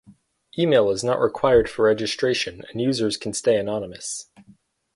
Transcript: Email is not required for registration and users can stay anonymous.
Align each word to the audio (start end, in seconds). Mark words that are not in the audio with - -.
Email 0.57 0.89
is 0.89 1.03
not 1.03 1.21
required 1.21 1.69
for 1.69 1.85
registration 1.85 2.63
and 2.71 2.81
users 2.81 3.17
can 3.17 3.33
stay 3.33 3.55
anonymous. 3.59 4.31